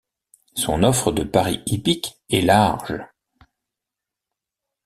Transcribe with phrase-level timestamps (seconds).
[0.55, 3.03] Son offre de paris hippiques est large.